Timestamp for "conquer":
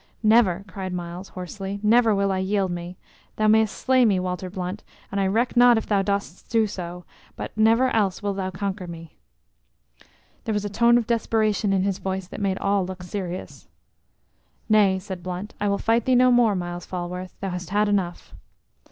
8.49-8.87